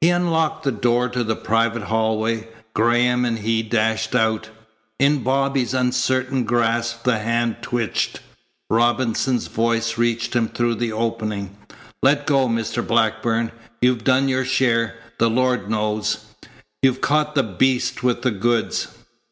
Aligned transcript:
He 0.00 0.08
unlocked 0.08 0.62
the 0.62 0.70
door 0.70 1.08
to 1.08 1.24
the 1.24 1.34
private 1.34 1.82
hallway. 1.82 2.46
Graham 2.74 3.24
and 3.24 3.40
he 3.40 3.64
dashed 3.64 4.14
out. 4.14 4.48
In 5.00 5.24
Bobby's 5.24 5.74
uncertain 5.74 6.44
grasp 6.44 7.02
the 7.02 7.18
hand 7.18 7.56
twitched. 7.60 8.20
Robinson's 8.70 9.48
voice 9.48 9.98
reached 9.98 10.36
him 10.36 10.46
through 10.46 10.76
the 10.76 10.92
opening. 10.92 11.56
"Let 12.04 12.24
go, 12.24 12.46
Mr. 12.46 12.86
Blackburn. 12.86 13.50
You've 13.80 14.04
done 14.04 14.28
your 14.28 14.44
share, 14.44 14.94
the 15.18 15.28
Lord 15.28 15.68
knows. 15.68 16.24
You've 16.80 17.00
caught 17.00 17.34
the 17.34 17.42
beast 17.42 18.04
with 18.04 18.22
the 18.22 18.30
goods." 18.30 18.86